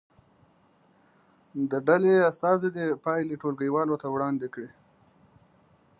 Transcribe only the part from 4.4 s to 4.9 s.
کړي.